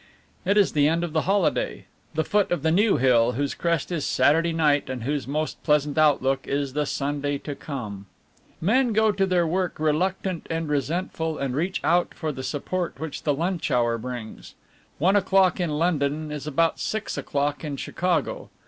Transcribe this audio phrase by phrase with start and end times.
[0.45, 3.91] It is the end of the holiday, the foot of the new hill whose crest
[3.91, 8.07] is Saturday night and whose most pleasant outlook is the Sunday to come.
[8.59, 13.21] Men go to their work reluctant and resentful and reach out for the support which
[13.21, 14.55] the lunch hour brings.
[14.97, 18.49] One o'clock in London is about six o'clock in Chicago.